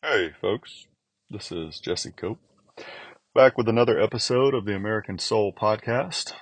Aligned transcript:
Hey, 0.00 0.30
folks. 0.40 0.86
This 1.28 1.50
is 1.50 1.80
Jesse 1.80 2.12
Cope, 2.12 2.38
back 3.34 3.58
with 3.58 3.68
another 3.68 4.00
episode 4.00 4.54
of 4.54 4.64
the 4.64 4.76
American 4.76 5.18
Soul 5.18 5.52
Podcast. 5.52 6.34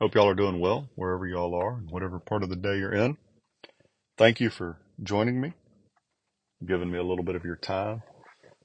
Hope 0.00 0.14
y'all 0.14 0.28
are 0.28 0.34
doing 0.34 0.58
well 0.58 0.88
wherever 0.94 1.26
y'all 1.26 1.54
are 1.54 1.74
and 1.74 1.90
whatever 1.90 2.18
part 2.18 2.42
of 2.42 2.48
the 2.48 2.56
day 2.56 2.78
you're 2.78 2.94
in. 2.94 3.18
Thank 4.16 4.40
you 4.40 4.48
for 4.48 4.78
joining 5.02 5.38
me, 5.38 5.52
giving 6.66 6.90
me 6.90 6.98
a 6.98 7.02
little 7.04 7.24
bit 7.24 7.34
of 7.34 7.44
your 7.44 7.56
time. 7.56 8.04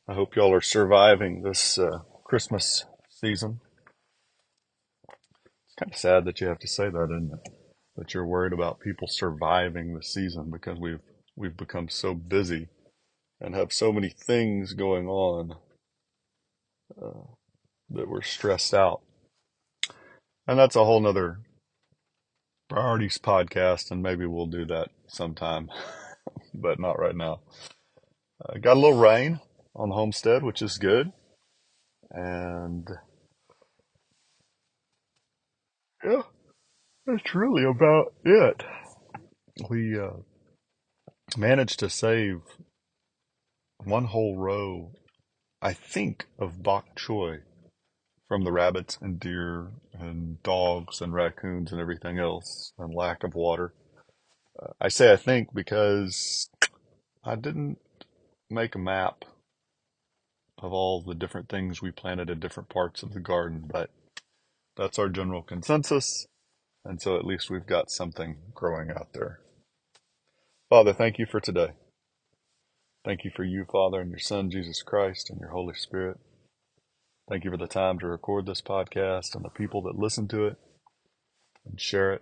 I 0.08 0.14
hope 0.14 0.38
y'all 0.38 0.54
are 0.54 0.62
surviving 0.62 1.42
this 1.42 1.78
uh, 1.78 2.00
Christmas 2.24 2.86
season. 3.10 3.60
It's 5.10 5.76
kind 5.78 5.92
of 5.92 5.98
sad 5.98 6.24
that 6.24 6.40
you 6.40 6.48
have 6.48 6.60
to 6.60 6.68
say 6.68 6.90
that, 6.90 7.10
isn't 7.12 7.34
it? 7.34 7.54
That 7.98 8.14
you're 8.14 8.26
worried 8.26 8.54
about 8.54 8.80
people 8.80 9.10
surviving 9.10 9.94
the 9.94 10.02
season 10.02 10.50
because 10.50 10.80
we've 10.80 11.02
we've 11.36 11.58
become 11.58 11.90
so 11.90 12.14
busy 12.14 12.70
and 13.40 13.56
have 13.56 13.72
so 13.72 13.92
many 13.92 14.10
things 14.10 14.74
going 14.74 15.08
on 15.08 15.56
uh, 17.02 17.26
that 17.90 18.10
we're 18.10 18.22
stressed 18.22 18.74
out. 18.74 19.02
And 20.48 20.58
that's 20.58 20.76
a 20.76 20.86
whole 20.86 21.02
nother 21.02 21.40
priorities 22.70 23.18
podcast, 23.18 23.92
and 23.92 24.02
maybe 24.02 24.26
we'll 24.26 24.48
do 24.48 24.66
that 24.66 24.90
sometime, 25.08 25.70
but 26.54 26.80
not 26.80 27.00
right 27.00 27.16
now. 27.16 27.42
Uh, 28.44 28.58
got 28.60 28.78
a 28.78 28.80
little 28.80 29.00
rain 29.00 29.40
on 29.76 29.90
the 29.90 29.96
homestead, 29.96 30.44
which 30.44 30.62
is 30.62 30.78
good. 30.78 31.12
And 32.12 32.88
yeah, 36.04 36.22
that's 37.06 37.36
really 37.36 37.64
about 37.64 38.14
it. 38.24 38.64
We 39.70 40.00
uh, 40.00 40.12
managed 41.36 41.80
to 41.80 41.90
save 41.90 42.42
one 43.88 44.06
whole 44.06 44.38
row, 44.38 44.92
I 45.62 45.74
think, 45.74 46.28
of 46.40 46.64
bok 46.64 46.96
choy 46.96 47.40
from 48.28 48.44
the 48.44 48.52
rabbits 48.52 48.98
and 49.02 49.20
deer 49.20 49.70
and 49.94 50.42
dogs 50.44 51.02
and 51.02 51.14
raccoons 51.14 51.72
and 51.72 51.80
everything 51.80 52.20
else 52.20 52.74
and 52.78 52.94
lack 52.94 53.24
of 53.24 53.36
water. 53.36 53.74
Uh, 54.62 54.74
I 54.82 54.90
say 54.90 55.12
I 55.12 55.16
think 55.16 55.54
because 55.54 56.50
I 57.24 57.36
didn't 57.36 57.80
make 58.50 58.76
a 58.76 58.80
map 58.80 59.26
of 60.60 60.74
all 60.74 61.02
the 61.02 61.16
different 61.16 61.50
things 61.50 61.82
we 61.82 61.92
planted 61.92 62.30
in 62.30 62.40
different 62.40 62.70
parts 62.70 63.04
of 63.04 63.14
the 63.14 63.20
garden, 63.20 63.70
but 63.72 63.90
that's 64.76 65.00
our 65.00 65.10
general 65.10 65.42
consensus. 65.42 66.28
And 66.84 67.02
so 67.02 67.18
at 67.18 67.26
least 67.26 67.50
we've 67.50 67.66
got 67.68 67.92
something 67.92 68.38
growing 68.54 68.90
out 68.90 69.14
there. 69.14 69.40
Father, 70.70 70.94
thank 70.94 71.20
you 71.20 71.26
for 71.26 71.40
today. 71.40 71.70
Thank 73.08 73.24
you 73.24 73.32
for 73.34 73.46
you, 73.46 73.64
Father, 73.72 74.02
and 74.02 74.10
your 74.10 74.20
Son, 74.20 74.52
Jesus 74.52 74.84
Christ, 74.84 75.30
and 75.30 75.40
your 75.40 75.52
Holy 75.52 75.74
Spirit. 75.76 76.18
Thank 77.30 77.46
you 77.46 77.52
for 77.52 77.56
the 77.56 77.66
time 77.66 78.00
to 78.00 78.06
record 78.06 78.46
this 78.46 78.62
podcast 78.62 79.34
and 79.34 79.46
the 79.46 79.50
people 79.50 79.82
that 79.84 79.98
listen 79.98 80.28
to 80.28 80.44
it 80.44 80.58
and 81.66 81.80
share 81.80 82.12
it. 82.12 82.22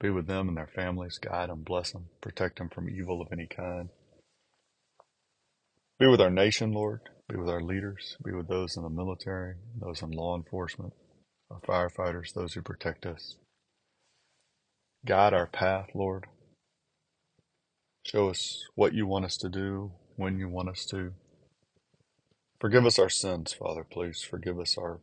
Be 0.00 0.08
with 0.08 0.26
them 0.26 0.48
and 0.48 0.56
their 0.56 0.70
families, 0.74 1.18
guide 1.18 1.50
them, 1.50 1.62
bless 1.62 1.92
them, 1.92 2.06
protect 2.22 2.56
them 2.56 2.70
from 2.70 2.88
evil 2.88 3.20
of 3.20 3.28
any 3.32 3.46
kind. 3.46 3.90
Be 5.98 6.06
with 6.06 6.22
our 6.22 6.30
nation, 6.30 6.72
Lord. 6.72 7.00
Be 7.28 7.36
with 7.36 7.50
our 7.50 7.60
leaders. 7.60 8.16
Be 8.24 8.32
with 8.32 8.48
those 8.48 8.78
in 8.78 8.84
the 8.84 8.88
military, 8.88 9.56
those 9.78 10.00
in 10.00 10.10
law 10.10 10.34
enforcement, 10.38 10.94
our 11.50 11.60
firefighters, 11.60 12.32
those 12.32 12.54
who 12.54 12.62
protect 12.62 13.04
us. 13.04 13.36
Guide 15.04 15.34
our 15.34 15.48
path, 15.48 15.88
Lord. 15.94 16.28
Show 18.04 18.30
us 18.30 18.66
what 18.74 18.94
you 18.94 19.06
want 19.06 19.24
us 19.24 19.36
to 19.38 19.48
do, 19.48 19.92
when 20.16 20.38
you 20.38 20.48
want 20.48 20.68
us 20.68 20.84
to. 20.86 21.12
Forgive 22.60 22.84
us 22.84 22.98
our 22.98 23.08
sins, 23.08 23.52
Father, 23.52 23.84
please. 23.84 24.22
Forgive 24.22 24.58
us 24.58 24.76
our 24.76 25.00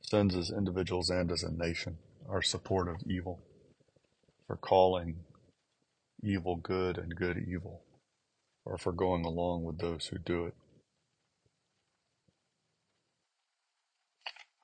sins 0.00 0.36
as 0.36 0.50
individuals 0.50 1.10
and 1.10 1.32
as 1.32 1.42
a 1.42 1.52
nation, 1.52 1.98
our 2.28 2.42
support 2.42 2.88
of 2.88 2.96
evil, 3.06 3.42
for 4.46 4.56
calling 4.56 5.16
evil 6.22 6.56
good 6.56 6.98
and 6.98 7.16
good 7.16 7.38
evil, 7.48 7.82
or 8.64 8.78
for 8.78 8.92
going 8.92 9.24
along 9.24 9.64
with 9.64 9.78
those 9.78 10.06
who 10.06 10.18
do 10.18 10.46
it. 10.46 10.54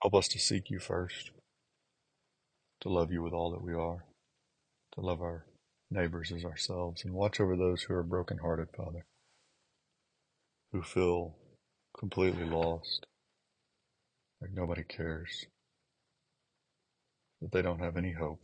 Help 0.03 0.15
us 0.15 0.29
to 0.29 0.39
seek 0.39 0.71
you 0.71 0.79
first, 0.79 1.31
to 2.81 2.89
love 2.89 3.13
you 3.13 3.23
with 3.23 3.33
all 3.33 3.51
that 3.51 3.63
we 3.63 3.75
are, 3.75 4.05
to 4.95 5.01
love 5.01 5.21
our 5.21 5.45
neighbors 5.91 6.33
as 6.35 6.45
ourselves, 6.45 7.05
and 7.05 7.15
watch 7.15 7.41
over 7.41 7.57
those 7.57 7.83
who 7.83 7.95
are 7.95 8.03
brokenhearted, 8.03 8.69
Father, 8.77 9.05
who 10.73 10.83
feel 10.83 11.37
completely 11.99 12.45
lost, 12.45 13.07
like 14.41 14.53
nobody 14.53 14.83
cares, 14.85 15.47
that 17.41 17.53
they 17.53 17.63
don't 17.63 17.81
have 17.81 17.97
any 17.97 18.13
hope. 18.13 18.41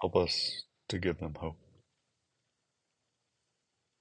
Help 0.00 0.16
us 0.16 0.64
to 0.88 0.98
give 0.98 1.18
them 1.18 1.34
hope. 1.38 1.58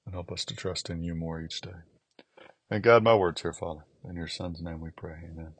And 0.05 0.13
help 0.13 0.31
us 0.31 0.43
to 0.45 0.55
trust 0.55 0.89
in 0.89 1.01
you 1.01 1.15
more 1.15 1.41
each 1.41 1.61
day. 1.61 1.71
And 2.69 2.83
God, 2.83 3.03
my 3.03 3.15
words 3.15 3.41
here, 3.41 3.53
Father. 3.53 3.85
In 4.09 4.17
your 4.17 4.27
Son's 4.27 4.61
name 4.61 4.81
we 4.81 4.89
pray. 4.89 5.15
Amen. 5.23 5.53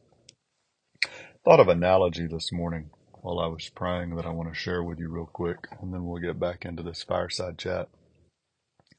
Thought 1.46 1.62
of 1.62 1.70
analogy 1.70 2.28
this 2.28 2.52
morning 2.52 2.90
while 3.24 3.40
I 3.40 3.48
was 3.48 3.70
praying 3.70 4.18
that 4.18 4.26
I 4.26 4.32
want 4.32 4.50
to 4.50 4.60
share 4.60 4.84
with 4.84 5.00
you 5.00 5.08
real 5.08 5.30
quick, 5.32 5.70
and 5.82 5.94
then 5.94 6.06
we'll 6.06 6.22
get 6.22 6.42
back 6.42 6.66
into 6.66 6.84
this 6.84 7.04
fireside 7.04 7.58
chat. 7.58 7.88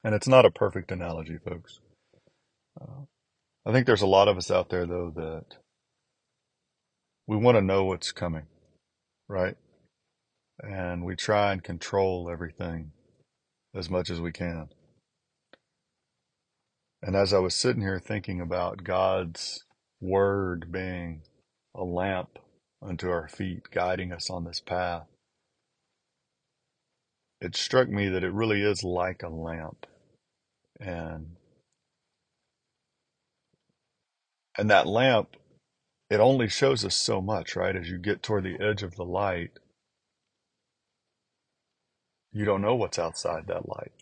And 0.02 0.14
it's 0.14 0.26
not 0.26 0.46
a 0.46 0.50
perfect 0.50 0.90
analogy, 0.90 1.36
folks. 1.46 1.80
Uh, 2.80 3.04
I 3.66 3.72
think 3.72 3.86
there's 3.86 4.02
a 4.02 4.06
lot 4.06 4.28
of 4.28 4.38
us 4.38 4.50
out 4.50 4.70
there, 4.70 4.86
though, 4.86 5.12
that 5.14 5.58
we 7.26 7.36
want 7.36 7.58
to 7.58 7.62
know 7.62 7.84
what's 7.84 8.12
coming, 8.12 8.46
right? 9.28 9.56
And 10.58 11.04
we 11.04 11.16
try 11.16 11.52
and 11.52 11.62
control 11.62 12.30
everything 12.32 12.92
as 13.74 13.91
much 13.91 14.08
as 14.08 14.22
we 14.22 14.32
can. 14.32 14.68
And 17.02 17.14
as 17.14 17.34
I 17.34 17.41
was 17.41 17.54
sitting 17.54 17.82
here 17.82 17.98
thinking 17.98 18.41
about 18.41 18.84
God's 18.84 19.64
word 20.00 20.72
being 20.72 21.20
a 21.74 21.84
lamp 21.84 22.38
unto 22.82 23.08
our 23.10 23.28
feet, 23.28 23.70
guiding 23.70 24.12
us 24.12 24.30
on 24.30 24.44
this 24.44 24.60
path, 24.60 25.06
it 27.40 27.56
struck 27.56 27.88
me 27.88 28.08
that 28.08 28.24
it 28.24 28.32
really 28.32 28.62
is 28.62 28.82
like 28.82 29.22
a 29.22 29.28
lamp. 29.28 29.86
And 30.80 31.36
and 34.58 34.70
that 34.70 34.86
lamp 34.86 35.36
it 36.10 36.20
only 36.20 36.48
shows 36.48 36.84
us 36.84 36.94
so 36.94 37.20
much 37.20 37.56
right? 37.56 37.76
As 37.76 37.88
you 37.88 37.98
get 37.98 38.22
toward 38.22 38.44
the 38.44 38.60
edge 38.60 38.82
of 38.82 38.96
the 38.96 39.04
light 39.04 39.58
you 42.34 42.44
don't 42.44 42.62
know 42.62 42.74
what's 42.74 42.98
outside 42.98 43.46
that 43.46 43.68
light. 43.68 43.92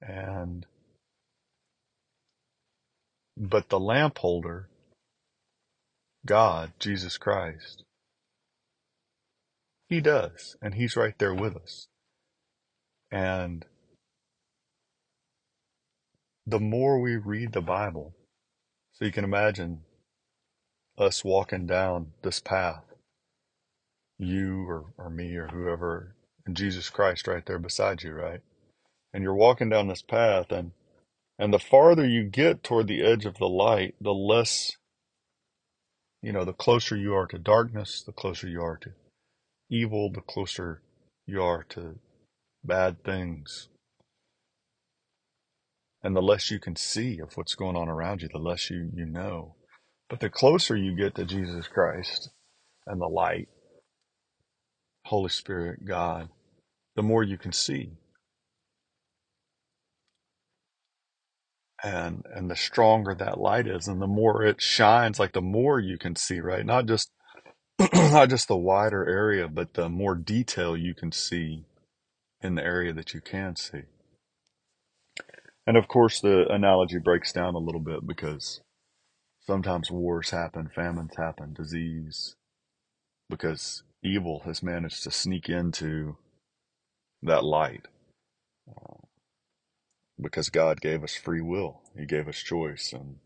And 0.00 0.64
but 3.36 3.68
the 3.68 3.78
lamp 3.78 4.18
holder 4.18 4.68
god 6.28 6.72
jesus 6.78 7.18
christ 7.18 7.84
he 9.88 10.00
does 10.00 10.56
and 10.62 10.74
he's 10.74 10.96
right 10.96 11.18
there 11.18 11.34
with 11.34 11.56
us 11.56 11.88
and 13.10 13.66
the 16.46 16.60
more 16.60 17.00
we 17.00 17.16
read 17.16 17.52
the 17.52 17.62
bible 17.62 18.14
so 18.94 19.04
you 19.04 19.12
can 19.12 19.24
imagine 19.24 19.82
us 20.98 21.24
walking 21.24 21.66
down 21.66 22.08
this 22.22 22.40
path, 22.40 22.84
you 24.18 24.68
or, 24.68 24.86
or 24.98 25.10
me 25.10 25.36
or 25.36 25.48
whoever, 25.48 26.16
and 26.46 26.56
Jesus 26.56 26.90
Christ 26.90 27.28
right 27.28 27.46
there 27.46 27.60
beside 27.60 28.02
you, 28.02 28.12
right? 28.12 28.40
And 29.14 29.22
you're 29.22 29.34
walking 29.34 29.68
down 29.68 29.88
this 29.88 30.02
path 30.02 30.52
and 30.52 30.72
and 31.38 31.54
the 31.54 31.60
farther 31.60 32.06
you 32.06 32.24
get 32.24 32.64
toward 32.64 32.88
the 32.88 33.02
edge 33.04 33.26
of 33.26 33.38
the 33.38 33.48
light, 33.48 33.94
the 34.00 34.14
less 34.14 34.77
you 36.22 36.32
know, 36.32 36.44
the 36.44 36.52
closer 36.52 36.96
you 36.96 37.14
are 37.14 37.26
to 37.26 37.38
darkness, 37.38 38.02
the 38.02 38.12
closer 38.12 38.48
you 38.48 38.60
are 38.62 38.76
to 38.78 38.90
evil, 39.70 40.10
the 40.10 40.20
closer 40.20 40.82
you 41.26 41.42
are 41.42 41.64
to 41.70 41.98
bad 42.64 43.04
things. 43.04 43.68
And 46.02 46.14
the 46.14 46.22
less 46.22 46.50
you 46.50 46.58
can 46.58 46.76
see 46.76 47.18
of 47.20 47.36
what's 47.36 47.54
going 47.54 47.76
on 47.76 47.88
around 47.88 48.22
you, 48.22 48.28
the 48.32 48.38
less 48.38 48.70
you, 48.70 48.90
you 48.94 49.06
know. 49.06 49.56
But 50.08 50.20
the 50.20 50.30
closer 50.30 50.76
you 50.76 50.96
get 50.96 51.14
to 51.16 51.24
Jesus 51.24 51.68
Christ 51.68 52.30
and 52.86 53.00
the 53.00 53.08
light, 53.08 53.48
Holy 55.04 55.28
Spirit, 55.28 55.84
God, 55.84 56.28
the 56.96 57.02
more 57.02 57.22
you 57.22 57.38
can 57.38 57.52
see. 57.52 57.92
And 61.84 62.24
and 62.34 62.50
the 62.50 62.56
stronger 62.56 63.14
that 63.14 63.38
light 63.40 63.68
is 63.68 63.88
and 63.88 64.02
the 64.02 64.06
more 64.08 64.44
it 64.44 64.60
shines, 64.60 65.18
like 65.20 65.32
the 65.32 65.42
more 65.42 65.78
you 65.78 65.98
can 65.98 66.16
see, 66.16 66.40
right? 66.40 66.66
Not 66.66 66.86
just 66.86 67.10
not 67.94 68.30
just 68.30 68.48
the 68.48 68.56
wider 68.56 69.08
area, 69.08 69.48
but 69.48 69.74
the 69.74 69.88
more 69.88 70.16
detail 70.16 70.76
you 70.76 70.94
can 70.94 71.12
see 71.12 71.64
in 72.40 72.56
the 72.56 72.64
area 72.64 72.92
that 72.92 73.14
you 73.14 73.20
can 73.20 73.56
see. 73.56 73.82
And 75.66 75.76
of 75.76 75.86
course, 75.88 76.20
the 76.20 76.46
analogy 76.48 76.98
breaks 76.98 77.32
down 77.32 77.54
a 77.54 77.58
little 77.58 77.80
bit 77.80 78.06
because 78.06 78.60
sometimes 79.46 79.90
wars 79.90 80.30
happen, 80.30 80.70
famines 80.74 81.14
happen, 81.16 81.52
disease, 81.52 82.36
because 83.28 83.82
evil 84.02 84.42
has 84.44 84.62
managed 84.62 85.02
to 85.04 85.10
sneak 85.10 85.48
into 85.48 86.16
that 87.22 87.44
light. 87.44 87.86
Because 90.20 90.50
God 90.50 90.80
gave 90.80 91.04
us 91.04 91.14
free 91.14 91.40
will, 91.40 91.82
He 91.96 92.06
gave 92.06 92.28
us 92.28 92.38
choice. 92.38 92.92
And, 92.92 93.16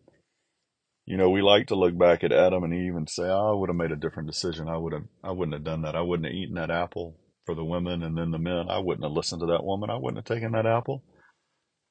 you 1.07 1.17
know, 1.17 1.31
we 1.31 1.41
like 1.41 1.69
to 1.69 1.75
look 1.75 1.97
back 1.97 2.23
at 2.23 2.33
Adam 2.33 2.65
and 2.65 2.75
Eve 2.75 2.97
and 2.97 3.09
say, 3.09 3.25
oh, 3.25 3.53
I 3.53 3.59
would 3.59 3.71
have 3.71 3.77
made 3.77 3.93
a 3.93 3.97
different 3.97 4.29
decision. 4.29 4.69
I 4.69 4.77
would 4.77 4.93
have, 4.93 5.05
I 5.25 5.33
wouldn't 5.33 5.55
have 5.55 5.65
done 5.65 5.83
that. 5.83 5.97
I 5.97 6.03
wouldn't 6.03 6.27
have 6.27 6.35
eaten 6.35 6.55
that 6.57 6.71
apple 6.71 7.17
for 7.47 7.55
the 7.55 7.65
women 7.65 8.03
and 8.03 8.17
then 8.17 8.31
the 8.31 8.39
men. 8.39 8.69
I 8.69 8.79
wouldn't 8.79 9.05
have 9.05 9.13
listened 9.13 9.41
to 9.41 9.47
that 9.47 9.65
woman. 9.65 9.91
I 9.91 9.97
wouldn't 9.97 10.19
have 10.19 10.37
taken 10.37 10.53
that 10.53 10.67
apple. 10.67 11.03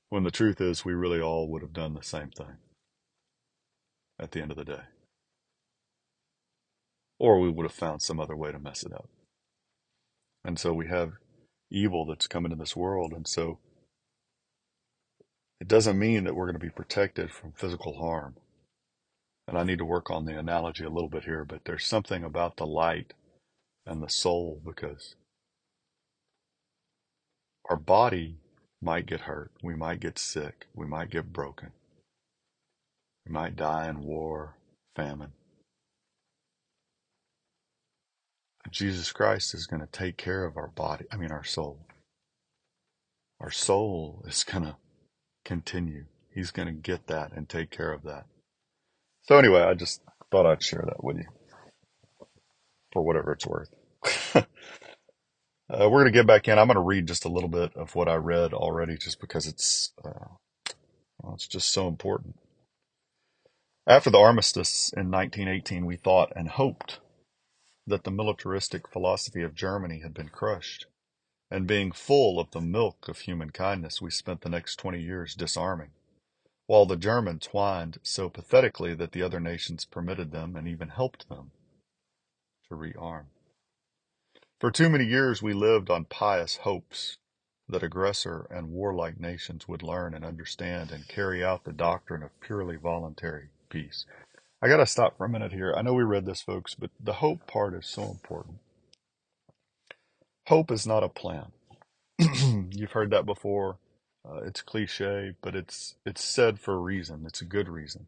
When 0.10 0.24
the 0.24 0.32
truth 0.32 0.62
is, 0.62 0.86
we 0.86 0.94
really 0.94 1.22
all 1.22 1.50
would 1.50 1.62
have 1.62 1.74
done 1.74 1.94
the 1.94 2.04
same 2.04 2.30
thing 2.30 2.58
at 4.20 4.32
the 4.32 4.42
end 4.42 4.52
of 4.52 4.58
the 4.58 4.66
day. 4.66 4.82
Or 7.18 7.40
we 7.40 7.50
would 7.50 7.66
have 7.66 7.74
found 7.74 8.02
some 8.02 8.20
other 8.20 8.36
way 8.36 8.52
to 8.52 8.60
mess 8.60 8.84
it 8.84 8.94
up. 8.94 9.10
And 10.44 10.60
so 10.60 10.74
we 10.74 10.88
have 10.88 11.14
evil 11.72 12.06
that's 12.06 12.28
coming 12.28 12.52
in 12.52 12.58
this 12.58 12.76
world. 12.76 13.14
And 13.14 13.28
so 13.28 13.60
it 15.62 15.68
doesn't 15.68 16.00
mean 16.00 16.24
that 16.24 16.36
we're 16.36 16.48
going 16.48 16.60
to 16.60 16.66
be 16.66 16.72
protected 16.72 17.30
from 17.30 17.52
physical 17.52 17.94
harm. 17.94 18.34
And 19.48 19.56
I 19.56 19.64
need 19.64 19.78
to 19.78 19.86
work 19.86 20.10
on 20.10 20.26
the 20.26 20.38
analogy 20.38 20.84
a 20.84 20.90
little 20.90 21.08
bit 21.08 21.26
here, 21.26 21.46
but 21.46 21.66
there's 21.66 21.86
something 21.86 22.24
about 22.24 22.58
the 22.58 22.66
light 22.66 23.14
and 23.86 24.02
the 24.02 24.10
soul 24.10 24.60
because 24.66 25.16
our 27.70 27.76
body 27.76 28.38
might 28.82 29.06
get 29.06 29.22
hurt. 29.22 29.52
We 29.62 29.76
might 29.76 30.00
get 30.00 30.18
sick. 30.18 30.66
We 30.74 30.88
might 30.88 31.12
get 31.12 31.32
broken. 31.32 31.70
We 33.28 33.32
might 33.32 33.56
die 33.56 33.88
in 33.88 34.02
war, 34.02 34.56
famine. 34.96 35.34
Jesus 38.72 39.12
Christ 39.12 39.54
is 39.54 39.68
going 39.68 39.82
to 39.82 39.88
take 39.88 40.18
care 40.18 40.44
of 40.44 40.58
our 40.58 40.70
body, 40.70 41.06
I 41.12 41.18
mean, 41.18 41.32
our 41.32 41.44
soul. 41.44 41.78
Our 43.40 43.52
soul 43.52 44.24
is 44.28 44.44
going 44.44 44.66
to 44.66 44.76
continue. 45.46 46.06
He's 46.34 46.52
going 46.52 46.68
to 46.68 46.74
get 46.74 47.08
that 47.08 47.34
and 47.34 47.48
take 47.48 47.70
care 47.72 47.92
of 47.92 48.04
that. 48.04 48.26
So, 49.24 49.38
anyway, 49.38 49.62
I 49.62 49.74
just 49.74 50.02
thought 50.32 50.46
I'd 50.46 50.64
share 50.64 50.84
that 50.86 51.04
with 51.04 51.18
you 51.18 51.26
for 52.92 53.04
whatever 53.04 53.34
it's 53.34 53.46
worth. 53.46 53.70
uh, 54.36 54.44
we're 55.70 56.02
going 56.02 56.06
to 56.06 56.12
get 56.12 56.28
back 56.28 56.48
in. 56.48 56.58
I'm 56.58 56.68
going 56.68 56.76
to 56.76 56.82
read 56.82 57.08
just 57.08 57.26
a 57.26 57.30
little 57.30 57.50
bit 57.50 57.76
of 57.76 57.96
what 57.96 58.10
I 58.10 58.16
read 58.16 58.54
already 58.54 58.98
just 58.98 59.20
because 59.20 59.48
it's, 59.48 59.94
uh, 60.04 60.28
well, 61.20 61.34
it's 61.34 61.48
just 61.48 61.70
so 61.70 61.88
important. 61.88 62.36
After 63.88 64.10
the 64.10 64.20
armistice 64.20 64.92
in 64.96 65.12
1918, 65.12 65.86
we 65.86 65.96
thought 65.96 66.32
and 66.36 66.50
hoped 66.50 67.00
that 67.88 68.04
the 68.04 68.12
militaristic 68.12 68.88
philosophy 68.88 69.42
of 69.42 69.56
Germany 69.56 70.02
had 70.02 70.14
been 70.14 70.30
crushed, 70.30 70.86
and 71.52 71.68
being 71.68 71.92
full 71.92 72.40
of 72.40 72.52
the 72.52 72.62
milk 72.62 73.08
of 73.10 73.20
human 73.20 73.52
kindness, 73.52 74.02
we 74.02 74.10
spent 74.10 74.42
the 74.42 74.50
next 74.50 74.78
twenty 74.78 75.02
years 75.02 75.36
disarming, 75.36 75.92
while 76.66 76.86
the 76.86 76.96
Germans 76.96 77.48
whined 77.48 78.00
so 78.02 78.30
pathetically 78.30 78.96
that 78.96 79.12
the 79.12 79.22
other 79.22 79.40
nations 79.40 79.86
permitted 79.86 80.32
them 80.32 80.56
and 80.56 80.68
even 80.68 80.90
helped 80.90 81.30
them 81.30 81.52
to 82.70 82.76
rearm. 82.76 83.26
For 84.60 84.72
too 84.72 84.90
many 84.90 85.06
years 85.06 85.42
we 85.44 85.54
lived 85.54 85.90
on 85.90 86.06
pious 86.06 86.58
hopes 86.58 87.18
that 87.68 87.84
aggressor 87.84 88.48
and 88.50 88.72
warlike 88.72 89.20
nations 89.20 89.68
would 89.68 89.84
learn 89.84 90.14
and 90.14 90.24
understand 90.26 90.92
and 90.92 91.08
carry 91.08 91.44
out 91.44 91.64
the 91.64 91.74
doctrine 91.74 92.24
of 92.24 92.40
purely 92.42 92.78
voluntary 92.78 93.50
peace. 93.70 94.06
I 94.62 94.68
got 94.68 94.78
to 94.78 94.86
stop 94.86 95.18
for 95.18 95.26
a 95.26 95.30
minute 95.30 95.52
here. 95.52 95.74
I 95.76 95.82
know 95.82 95.94
we 95.94 96.04
read 96.04 96.26
this, 96.26 96.42
folks, 96.42 96.76
but 96.76 96.92
the 97.00 97.14
hope 97.14 97.48
part 97.48 97.74
is 97.74 97.88
so 97.88 98.04
important. 98.04 98.58
Hope 100.52 100.70
is 100.70 100.86
not 100.86 101.02
a 101.02 101.08
plan. 101.08 101.54
You've 102.20 102.92
heard 102.92 103.12
that 103.12 103.26
before. 103.26 103.78
Uh, 104.30 104.42
it's 104.44 104.62
cliche, 104.62 105.32
but 105.42 105.56
it's 105.56 105.96
it's 106.06 106.22
said 106.22 106.60
for 106.60 106.74
a 106.74 106.78
reason. 106.80 107.24
It's 107.26 107.40
a 107.40 107.46
good 107.46 107.70
reason. 107.70 108.08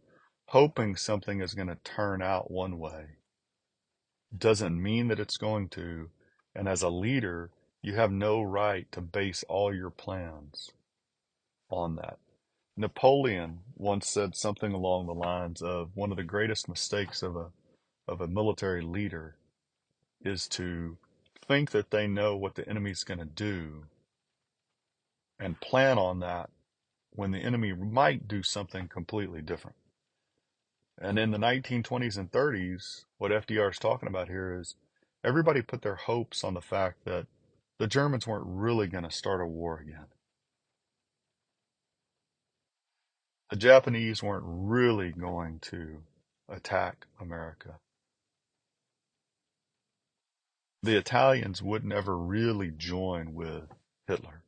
Hoping 0.50 0.98
something 0.98 1.40
is 1.40 1.54
going 1.54 1.69
to 1.69 1.78
turn 1.86 2.22
out 2.22 2.51
one 2.51 2.80
way 2.80 3.06
doesn't 4.38 4.84
mean 4.84 5.07
that 5.07 5.22
it's 5.22 5.38
going 5.38 5.69
to. 5.69 6.10
And 6.54 6.68
as 6.68 6.81
a 6.81 6.90
leader, 6.90 7.50
you 7.81 7.95
have 7.95 8.12
no 8.12 8.42
right 8.42 8.92
to 8.92 9.00
base 9.00 9.45
all 9.48 9.74
your 9.74 9.90
plans 9.90 10.69
on 11.69 11.95
that. 11.95 12.18
Napoleon 12.75 13.60
once 13.78 14.10
said 14.10 14.36
something 14.36 14.74
along 14.74 15.06
the 15.06 15.13
lines 15.13 15.62
of 15.62 15.92
one 15.94 16.12
of 16.12 16.18
the 16.18 16.24
greatest 16.24 16.68
mistakes 16.68 17.24
of 17.24 17.38
a 17.38 17.51
of 18.06 18.19
a 18.19 18.28
military 18.28 18.81
leader 18.81 19.38
is 20.25 20.45
to 20.50 20.98
think 21.48 21.72
that 21.72 21.92
they 21.92 22.07
know 22.07 22.36
what 22.36 22.56
the 22.56 22.68
enemy's 22.68 23.04
going 23.04 23.19
to 23.19 23.25
do 23.25 23.86
and 25.40 25.60
plan 25.62 25.98
on 25.98 26.19
that 26.19 26.50
when 27.12 27.31
the 27.31 27.40
enemy 27.40 27.74
might 27.74 28.28
do 28.28 28.44
something 28.44 28.88
completely 28.88 29.42
different. 29.42 29.78
And 31.00 31.19
in 31.19 31.31
the 31.31 31.38
1920s 31.38 32.18
and 32.18 32.31
30s, 32.31 33.06
what 33.18 33.31
FDR 33.31 33.72
is 33.72 33.80
talking 33.80 34.07
about 34.10 34.30
here 34.30 34.57
is 34.60 34.75
everybody 35.24 35.62
put 35.62 35.81
their 35.81 35.95
hopes 35.95 36.44
on 36.44 36.54
the 36.54 36.62
fact 36.62 37.06
that 37.06 37.28
the 37.80 37.88
Germans 37.88 38.28
weren't 38.28 38.45
really 38.48 38.88
going 38.88 39.04
to 39.04 39.12
start 39.12 39.42
a 39.42 39.45
war 39.45 39.80
again. 39.80 40.06
the 43.54 43.60
Japanese 43.60 44.24
weren't 44.24 44.45
really 44.48 45.12
going 45.12 45.60
to 45.60 46.00
attack 46.50 47.06
America. 47.22 47.75
The 50.83 50.97
Italians 50.97 51.62
would 51.63 51.85
never 51.85 52.18
really 52.18 52.69
join 52.69 53.33
with 53.33 53.69
Hitler. 54.06 54.44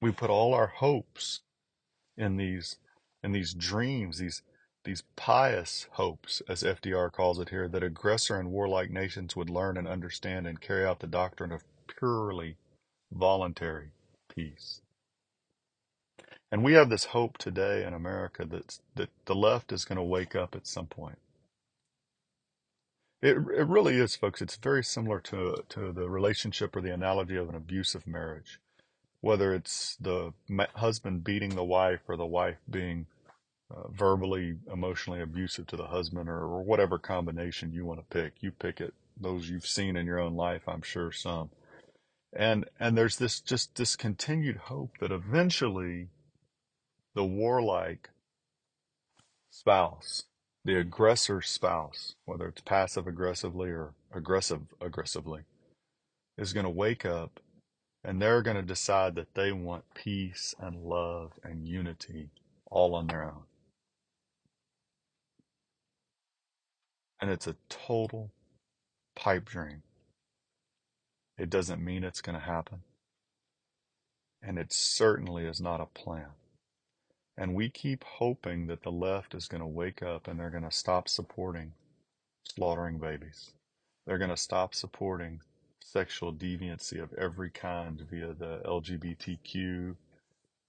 We 0.00 0.10
put 0.10 0.28
all 0.28 0.54
our 0.54 0.66
hopes 0.66 1.42
in 2.16 2.36
these 2.36 2.78
in 3.22 3.32
these 3.32 3.54
dreams, 3.54 4.18
these 4.18 4.42
these 4.84 5.04
pious 5.16 5.86
hopes, 5.92 6.42
as 6.48 6.64
FDR 6.64 7.12
calls 7.12 7.38
it 7.38 7.50
here, 7.50 7.68
that 7.68 7.82
aggressor 7.84 8.38
and 8.38 8.50
warlike 8.50 8.90
nations 8.90 9.36
would 9.36 9.48
learn 9.48 9.78
and 9.78 9.88
understand 9.88 10.46
and 10.48 10.60
carry 10.60 10.84
out 10.84 11.00
the 11.00 11.06
doctrine 11.06 11.52
of 11.52 11.64
purely 11.86 12.56
voluntary 13.12 13.92
peace. 14.28 14.82
And 16.52 16.64
we 16.64 16.74
have 16.74 16.90
this 16.90 17.06
hope 17.06 17.38
today 17.38 17.84
in 17.86 17.94
America 17.94 18.44
that 18.46 18.80
that 18.96 19.10
the 19.26 19.36
left 19.36 19.72
is 19.72 19.84
going 19.84 19.96
to 19.96 20.02
wake 20.02 20.34
up 20.34 20.56
at 20.56 20.66
some 20.66 20.86
point. 20.88 21.18
It 23.22 23.36
it 23.36 23.66
really 23.68 23.96
is, 23.96 24.16
folks. 24.16 24.42
It's 24.42 24.56
very 24.56 24.84
similar 24.84 25.20
to 25.20 25.64
to 25.70 25.92
the 25.92 26.08
relationship 26.10 26.76
or 26.76 26.80
the 26.80 26.92
analogy 26.94 27.36
of 27.36 27.48
an 27.48 27.54
abusive 27.54 28.06
marriage, 28.06 28.60
whether 29.20 29.54
it's 29.54 29.96
the 29.96 30.32
husband 30.76 31.24
beating 31.24 31.54
the 31.54 31.64
wife 31.64 32.00
or 32.08 32.16
the 32.16 32.26
wife 32.26 32.58
being 32.68 33.06
uh, 33.74 33.88
verbally, 33.88 34.56
emotionally 34.72 35.20
abusive 35.22 35.66
to 35.68 35.76
the 35.76 35.86
husband, 35.86 36.28
or, 36.28 36.38
or 36.38 36.62
whatever 36.62 36.98
combination 36.98 37.72
you 37.72 37.84
want 37.84 38.00
to 38.00 38.06
pick. 38.14 38.34
You 38.42 38.50
pick 38.52 38.80
it. 38.80 38.94
Those 39.20 39.48
you've 39.48 39.66
seen 39.66 39.96
in 39.96 40.06
your 40.06 40.20
own 40.20 40.34
life, 40.34 40.62
I'm 40.68 40.82
sure 40.82 41.12
some 41.12 41.50
and 42.34 42.64
and 42.80 42.96
there's 42.96 43.16
this 43.16 43.40
just 43.40 43.76
this 43.76 43.96
continued 43.96 44.56
hope 44.56 44.98
that 45.00 45.12
eventually 45.12 46.08
the 47.14 47.24
warlike 47.24 48.10
spouse 49.50 50.24
the 50.64 50.78
aggressor 50.78 51.40
spouse 51.42 52.14
whether 52.24 52.48
it's 52.48 52.62
passive 52.62 53.06
aggressively 53.06 53.70
or 53.70 53.94
aggressive 54.14 54.62
aggressively 54.80 55.42
is 56.38 56.52
going 56.52 56.64
to 56.64 56.70
wake 56.70 57.04
up 57.04 57.40
and 58.02 58.20
they're 58.20 58.42
going 58.42 58.56
to 58.56 58.62
decide 58.62 59.14
that 59.14 59.34
they 59.34 59.52
want 59.52 59.84
peace 59.94 60.54
and 60.58 60.84
love 60.84 61.32
and 61.42 61.68
unity 61.68 62.30
all 62.70 62.94
on 62.94 63.06
their 63.06 63.24
own 63.24 63.44
and 67.20 67.30
it's 67.30 67.46
a 67.46 67.56
total 67.68 68.30
pipe 69.14 69.44
dream 69.44 69.82
it 71.36 71.50
doesn't 71.50 71.84
mean 71.84 72.04
it's 72.04 72.20
going 72.20 72.38
to 72.38 72.44
happen. 72.44 72.82
And 74.42 74.58
it 74.58 74.72
certainly 74.72 75.46
is 75.46 75.60
not 75.60 75.80
a 75.80 75.86
plan. 75.86 76.28
And 77.38 77.54
we 77.54 77.70
keep 77.70 78.04
hoping 78.04 78.66
that 78.68 78.82
the 78.82 78.92
left 78.92 79.34
is 79.34 79.48
going 79.48 79.62
to 79.62 79.66
wake 79.66 80.02
up 80.02 80.28
and 80.28 80.38
they're 80.40 80.50
going 80.50 80.64
to 80.64 80.70
stop 80.72 81.08
supporting 81.08 81.72
slaughtering 82.44 82.98
babies. 82.98 83.52
They're 84.06 84.18
going 84.18 84.30
to 84.30 84.36
stop 84.36 84.74
supporting 84.74 85.40
sexual 85.80 86.32
deviancy 86.34 87.02
of 87.02 87.12
every 87.14 87.50
kind 87.50 88.00
via 88.10 88.34
the 88.34 88.62
LGBTQ. 88.66 89.96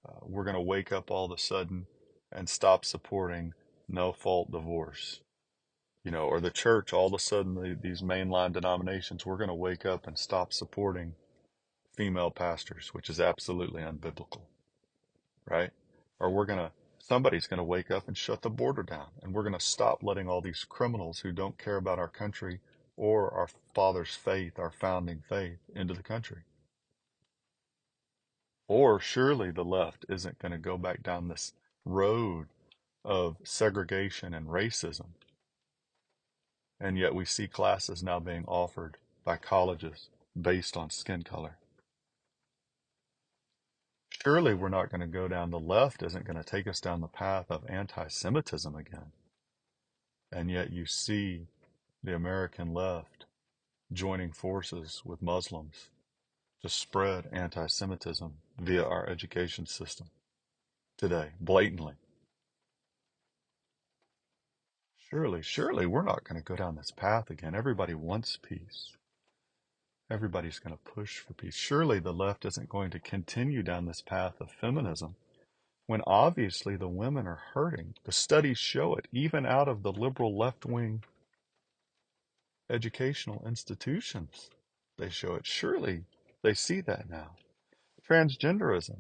Uh, 0.08 0.12
we're 0.24 0.44
going 0.46 0.56
to 0.56 0.62
wake 0.62 0.92
up 0.92 1.12
all 1.12 1.26
of 1.26 1.32
a 1.32 1.38
sudden 1.42 1.88
and 2.32 2.50
stop 2.50 2.86
supporting 2.86 3.54
no 3.90 4.14
fault 4.14 4.52
divorce. 4.52 5.22
you 6.04 6.12
know, 6.12 6.24
or 6.26 6.40
the 6.42 6.52
church, 6.52 6.94
all 6.94 7.08
of 7.08 7.14
a 7.14 7.20
sudden, 7.20 7.56
the, 7.56 7.78
these 7.82 8.02
mainline 8.02 8.54
denominations, 8.54 9.26
we're 9.26 9.38
going 9.38 9.50
to 9.50 9.56
wake 9.56 9.86
up 9.86 10.08
and 10.08 10.18
stop 10.18 10.54
supporting 10.54 11.16
female 11.96 12.32
pastors, 12.32 12.90
which 12.94 13.10
is 13.10 13.20
absolutely 13.20 13.82
unbiblical, 13.84 14.42
right? 15.50 15.72
Or 16.20 16.30
we're 16.30 16.46
going 16.46 16.60
to, 16.60 16.72
somebody's 17.00 17.48
going 17.48 17.58
to 17.58 17.64
wake 17.64 17.92
up 17.92 18.08
and 18.08 18.18
shut 18.18 18.42
the 18.42 18.50
border 18.50 18.84
down, 18.84 19.08
and 19.22 19.34
we're 19.34 19.44
going 19.44 19.54
to 19.54 19.60
stop 19.60 20.04
letting 20.04 20.30
all 20.30 20.42
these 20.42 20.66
criminals 20.68 21.20
who 21.20 21.32
don't 21.32 21.58
care 21.58 21.78
about 21.78 22.00
our 22.00 22.08
country 22.08 22.62
or 22.98 23.32
our 23.32 23.50
father's 23.74 24.16
faith, 24.16 24.58
our 24.58 24.72
founding 24.72 25.22
faith, 25.28 25.60
into 25.76 25.94
the 25.94 26.04
country. 26.04 26.44
Or 28.68 29.00
surely 29.00 29.52
the 29.52 29.66
left 29.66 30.06
isn't 30.10 30.40
going 30.40 30.54
to 30.54 30.58
go 30.58 30.78
back 30.78 31.04
down 31.04 31.28
this 31.28 31.54
road 31.84 32.48
of 33.04 33.38
segregation 33.44 34.34
and 34.34 34.48
racism. 34.48 35.10
And 36.80 36.98
yet 36.98 37.14
we 37.14 37.26
see 37.26 37.48
classes 37.48 38.02
now 38.02 38.20
being 38.20 38.46
offered 38.48 38.98
by 39.24 39.38
colleges 39.38 40.10
based 40.40 40.76
on 40.76 40.90
skin 40.90 41.22
color. 41.22 41.58
Surely 44.26 44.56
we're 44.56 44.70
not 44.70 44.90
going 44.90 45.02
to 45.02 45.08
go 45.08 45.28
down 45.28 45.52
the 45.52 45.60
left 45.60 46.02
isn't 46.02 46.26
going 46.26 46.36
to 46.36 46.44
take 46.44 46.66
us 46.66 46.80
down 46.80 47.00
the 47.00 47.08
path 47.08 47.46
of 47.52 47.64
anti-Semitism 47.70 48.74
again. 48.74 49.12
And 50.32 50.50
yet 50.50 50.72
you 50.72 50.88
see 50.88 51.46
the 52.04 52.16
American 52.16 52.74
left 52.74 53.26
joining 53.94 54.32
forces 54.32 55.04
with 55.06 55.22
Muslims 55.22 55.92
to 56.64 56.70
spread 56.70 57.30
anti-Semitism 57.32 58.34
via 58.60 58.84
our 58.84 59.08
education 59.08 59.68
system 59.68 60.08
today, 60.98 61.34
blatantly. 61.40 61.94
Surely, 65.08 65.44
surely 65.44 65.86
we're 65.86 66.02
not 66.02 66.24
going 66.24 66.42
to 66.42 66.44
go 66.44 66.56
down 66.56 66.78
this 66.78 66.90
path 66.90 67.30
again. 67.30 67.54
Everybody 67.54 67.94
wants 67.94 68.40
peace. 68.42 68.90
Everybody's 70.10 70.60
going 70.60 70.76
to 70.76 70.92
push 70.92 71.18
for 71.18 71.34
peace. 71.34 71.56
Surely 71.56 72.00
the 72.00 72.14
left 72.14 72.46
isn't 72.46 72.70
going 72.70 72.92
to 72.92 73.00
continue 73.00 73.64
down 73.64 73.86
this 73.86 74.02
path 74.02 74.40
of 74.40 74.52
feminism 74.52 75.16
when 75.88 76.02
obviously 76.06 76.76
the 76.76 76.88
women 76.88 77.28
are 77.28 77.42
hurting. 77.54 77.96
The 78.04 78.12
studies 78.12 78.58
show 78.58 78.96
it, 78.96 79.08
even 79.12 79.46
out 79.46 79.68
of 79.68 79.84
the 79.84 79.92
liberal 79.92 80.38
left 80.38 80.66
wing 80.66 81.04
educational 82.70 83.44
institutions. 83.48 84.50
They 84.98 85.10
show 85.10 85.36
it. 85.36 85.46
Surely 85.46 86.04
they 86.42 86.54
see 86.54 86.82
that 86.82 87.10
now. 87.10 87.32
Transgenderism. 88.08 88.98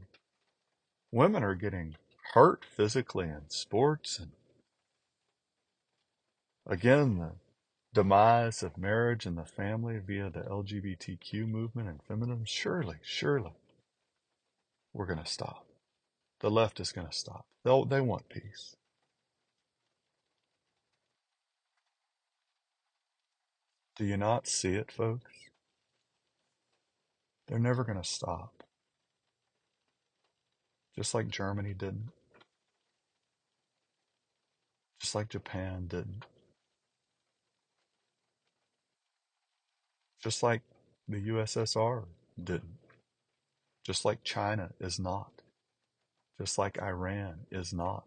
Women 1.11 1.43
are 1.43 1.55
getting 1.55 1.95
hurt 2.33 2.65
physically 2.65 3.25
in 3.25 3.49
sports 3.49 4.19
and 4.19 4.31
again 6.65 7.17
the 7.17 7.31
demise 7.95 8.61
of 8.61 8.77
marriage 8.77 9.25
and 9.25 9.37
the 9.37 9.45
family 9.45 9.97
via 10.05 10.29
the 10.29 10.41
LGBTQ 10.41 11.47
movement 11.47 11.87
and 11.87 12.03
feminism. 12.03 12.43
Surely, 12.45 12.97
surely 13.01 13.53
we're 14.93 15.05
going 15.05 15.23
to 15.23 15.25
stop. 15.25 15.65
The 16.41 16.51
left 16.51 16.81
is 16.81 16.91
going 16.91 17.07
to 17.07 17.15
stop. 17.15 17.45
They'll, 17.63 17.85
they 17.85 18.01
want 18.01 18.27
peace. 18.27 18.75
Do 23.95 24.03
you 24.03 24.17
not 24.17 24.45
see 24.45 24.73
it, 24.75 24.91
folks? 24.91 25.31
They're 27.47 27.59
never 27.59 27.85
going 27.85 28.01
to 28.01 28.07
stop. 28.07 28.63
Just 30.97 31.13
like 31.13 31.29
Germany 31.29 31.73
didn't. 31.73 32.09
Just 34.99 35.15
like 35.15 35.29
Japan 35.29 35.87
didn't. 35.87 36.25
Just 40.25 40.43
like 40.43 40.63
the 41.07 41.21
USSR 41.29 42.05
didn't. 42.43 42.79
Just 43.85 44.03
like 44.03 44.25
China 44.25 44.71
is 44.81 44.99
not. 44.99 45.31
Just 46.41 46.57
like 46.57 46.81
Iran 46.81 47.47
is 47.51 47.73
not. 47.73 48.05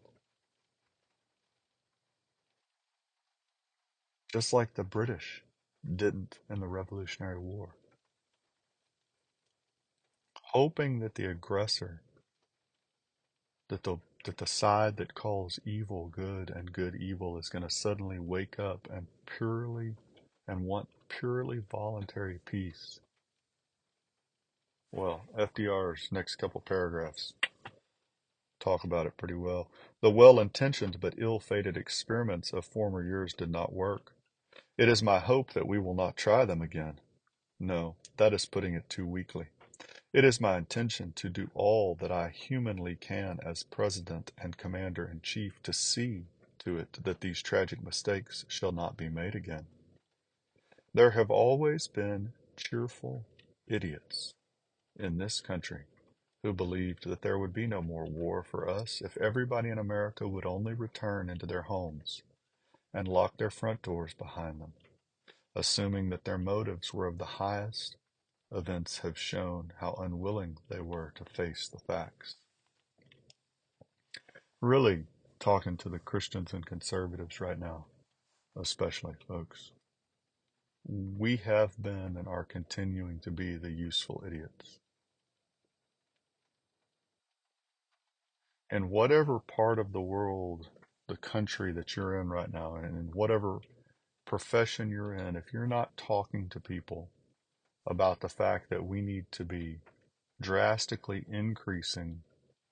Just 4.32 4.52
like 4.52 4.74
the 4.74 4.84
British 4.84 5.42
didn't 5.96 6.38
in 6.50 6.60
the 6.60 6.68
Revolutionary 6.68 7.38
War 7.38 7.70
hoping 10.52 11.00
that 11.00 11.14
the 11.14 11.26
aggressor, 11.26 12.00
that 13.68 13.82
the 13.82 13.98
that 14.24 14.38
the 14.38 14.46
side 14.46 14.96
that 14.96 15.14
calls 15.14 15.60
evil 15.64 16.08
good 16.08 16.50
and 16.50 16.72
good 16.72 16.94
evil 16.96 17.38
is 17.38 17.48
going 17.48 17.62
to 17.62 17.70
suddenly 17.70 18.18
wake 18.18 18.58
up 18.58 18.88
and 18.92 19.06
purely 19.26 19.94
and 20.48 20.66
want 20.66 20.88
purely 21.08 21.58
voluntary 21.58 22.40
peace. 22.44 23.00
Well, 24.92 25.24
FDR's 25.36 26.08
next 26.10 26.36
couple 26.36 26.60
paragraphs 26.60 27.34
talk 28.60 28.84
about 28.84 29.06
it 29.06 29.16
pretty 29.16 29.34
well. 29.34 29.68
The 30.00 30.10
well 30.10 30.40
intentioned 30.40 31.00
but 31.00 31.14
ill 31.18 31.38
fated 31.38 31.76
experiments 31.76 32.52
of 32.52 32.64
former 32.64 33.02
years 33.02 33.32
did 33.32 33.50
not 33.50 33.72
work. 33.72 34.12
It 34.76 34.88
is 34.88 35.02
my 35.02 35.18
hope 35.18 35.52
that 35.52 35.66
we 35.66 35.78
will 35.78 35.94
not 35.94 36.16
try 36.16 36.44
them 36.44 36.62
again. 36.62 37.00
No, 37.60 37.96
that 38.16 38.32
is 38.32 38.46
putting 38.46 38.74
it 38.74 38.88
too 38.88 39.06
weakly. 39.06 39.46
It 40.12 40.24
is 40.24 40.40
my 40.40 40.56
intention 40.56 41.12
to 41.16 41.28
do 41.28 41.50
all 41.54 41.94
that 41.96 42.10
I 42.12 42.28
humanly 42.30 42.96
can 42.96 43.38
as 43.44 43.62
President 43.62 44.32
and 44.38 44.56
Commander 44.56 45.06
in 45.06 45.20
Chief 45.20 45.62
to 45.62 45.72
see 45.72 46.26
to 46.60 46.78
it 46.78 46.98
that 47.04 47.20
these 47.20 47.42
tragic 47.42 47.82
mistakes 47.82 48.44
shall 48.48 48.72
not 48.72 48.96
be 48.96 49.08
made 49.08 49.34
again. 49.34 49.66
There 50.94 51.10
have 51.10 51.30
always 51.30 51.86
been 51.86 52.32
cheerful 52.56 53.24
idiots 53.66 54.32
in 54.98 55.18
this 55.18 55.40
country 55.40 55.84
who 56.42 56.52
believed 56.52 57.08
that 57.08 57.22
there 57.22 57.38
would 57.38 57.52
be 57.52 57.66
no 57.66 57.82
more 57.82 58.06
war 58.06 58.42
for 58.42 58.68
us 58.68 59.00
if 59.00 59.16
everybody 59.18 59.68
in 59.68 59.78
America 59.78 60.26
would 60.26 60.46
only 60.46 60.74
return 60.74 61.28
into 61.28 61.46
their 61.46 61.62
homes 61.62 62.22
and 62.94 63.06
lock 63.06 63.36
their 63.36 63.50
front 63.50 63.82
doors 63.82 64.14
behind 64.14 64.60
them, 64.60 64.72
assuming 65.54 66.10
that 66.10 66.24
their 66.24 66.38
motives 66.38 66.94
were 66.94 67.06
of 67.06 67.18
the 67.18 67.24
highest 67.24 67.96
Events 68.50 68.98
have 68.98 69.18
shown 69.18 69.72
how 69.76 69.92
unwilling 69.94 70.56
they 70.70 70.80
were 70.80 71.12
to 71.16 71.24
face 71.24 71.68
the 71.68 71.78
facts. 71.78 72.36
Really 74.62 75.04
talking 75.38 75.76
to 75.78 75.90
the 75.90 75.98
Christians 75.98 76.54
and 76.54 76.64
conservatives 76.64 77.40
right 77.40 77.58
now, 77.58 77.86
especially 78.56 79.14
folks. 79.26 79.72
We 80.88 81.36
have 81.36 81.80
been 81.82 82.16
and 82.16 82.26
are 82.26 82.44
continuing 82.44 83.18
to 83.20 83.30
be 83.30 83.56
the 83.56 83.70
useful 83.70 84.24
idiots. 84.26 84.78
In 88.70 88.88
whatever 88.88 89.38
part 89.38 89.78
of 89.78 89.92
the 89.92 90.00
world, 90.00 90.68
the 91.06 91.18
country 91.18 91.72
that 91.72 91.94
you're 91.94 92.18
in 92.18 92.28
right 92.28 92.50
now, 92.50 92.76
and 92.76 92.96
in 92.96 93.10
whatever 93.12 93.60
profession 94.24 94.90
you're 94.90 95.12
in, 95.12 95.36
if 95.36 95.52
you're 95.52 95.66
not 95.66 95.96
talking 95.98 96.48
to 96.48 96.60
people 96.60 97.10
about 97.86 98.20
the 98.20 98.28
fact 98.30 98.70
that 98.70 98.86
we 98.86 99.02
need 99.02 99.26
to 99.32 99.44
be 99.44 99.80
drastically 100.40 101.26
increasing 101.30 102.22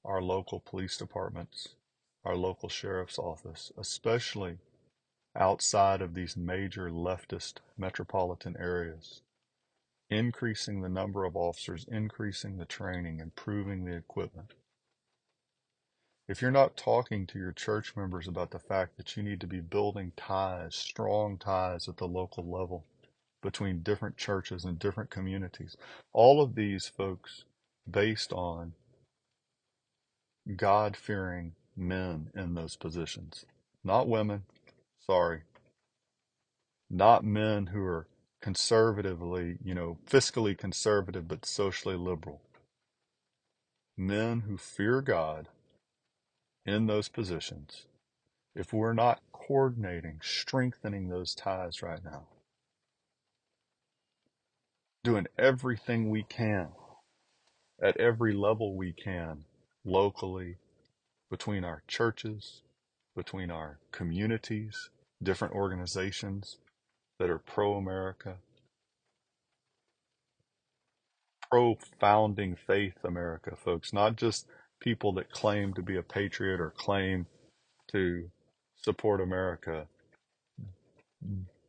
our 0.07 0.23
local 0.23 0.61
police 0.61 0.97
departments, 0.97 1.69
our 2.25 2.37
local 2.37 2.71
sheriff's 2.71 3.19
office, 3.19 3.73
especially 3.77 4.59
outside 5.37 6.03
of 6.03 6.15
these 6.15 6.37
major 6.37 6.91
leftist 6.91 7.55
metropolitan 7.77 8.57
areas, 8.59 9.23
increasing 10.11 10.81
the 10.81 10.89
number 10.89 11.25
of 11.25 11.37
officers, 11.37 11.87
increasing 11.91 12.57
the 12.57 12.65
training, 12.65 13.21
improving 13.21 13.85
the 13.85 13.95
equipment. 13.95 14.55
If 16.29 16.43
you're 16.43 16.51
not 16.51 16.77
talking 16.77 17.27
to 17.29 17.39
your 17.39 17.53
church 17.53 17.95
members 17.97 18.27
about 18.27 18.51
the 18.51 18.59
fact 18.59 18.97
that 18.97 19.17
you 19.17 19.23
need 19.23 19.41
to 19.43 19.47
be 19.47 19.61
building 19.61 20.13
ties, 20.17 20.75
strong 20.75 21.39
ties 21.39 21.89
at 21.89 21.99
the 21.99 22.09
local 22.09 22.45
level, 22.45 22.85
between 23.43 23.83
different 23.83 24.17
churches 24.17 24.65
and 24.65 24.79
different 24.79 25.09
communities. 25.09 25.77
All 26.13 26.43
of 26.43 26.57
these 26.57 26.89
folks 26.89 27.45
based 27.89 28.33
on 28.33 28.73
God 30.57 30.97
fearing 30.97 31.53
men 31.77 32.31
in 32.35 32.55
those 32.55 32.75
positions, 32.75 33.45
not 33.85 34.09
women. 34.09 34.43
Sorry. 35.09 35.43
Not 36.91 37.25
men 37.25 37.67
who 37.67 37.85
are 37.85 38.09
conservatively, 38.41 39.59
you 39.63 39.75
know, 39.75 39.99
fiscally 40.09 40.57
conservative 40.57 41.29
but 41.29 41.47
socially 41.47 41.97
liberal. 41.97 42.41
Men 43.97 44.41
who 44.43 44.57
fear 44.57 45.01
God 45.01 45.49
in 46.65 46.87
those 46.87 47.09
positions. 47.09 47.87
If 48.55 48.73
we're 48.73 48.93
not 48.93 49.21
coordinating, 49.33 50.21
strengthening 50.23 51.09
those 51.09 51.35
ties 51.35 51.83
right 51.83 52.05
now, 52.05 52.27
doing 55.05 55.27
everything 55.39 56.11
we 56.11 56.25
can 56.25 56.69
at 57.81 57.97
every 57.99 58.33
level 58.33 58.75
we 58.75 58.93
can 58.93 59.45
locally, 59.85 60.57
between 61.31 61.65
our 61.65 61.83
churches, 61.87 62.63
between 63.15 63.51
our 63.51 63.79
communities, 63.93 64.91
different 65.23 65.55
organizations 65.55 66.59
that 67.19 67.31
are 67.31 67.39
pro 67.39 67.75
America, 67.75 68.37
pro 71.51 71.77
founding 72.01 72.57
faith 72.57 72.97
America, 73.05 73.57
folks, 73.57 73.93
not 73.93 74.17
just 74.17 74.47
people 74.81 75.13
that 75.15 75.31
claim 75.31 75.75
to 75.75 75.83
be 75.83 75.97
a 75.97 76.03
patriot 76.03 76.61
or 76.61 76.73
claim 76.77 77.27
to 77.93 78.31
support 78.77 79.21
America, 79.21 79.87